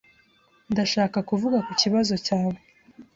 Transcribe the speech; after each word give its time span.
Ndashaka 0.71 1.17
kuvuga 1.29 1.57
ku 1.65 1.71
kibazo 1.81 2.13
cyawe. 2.25 2.57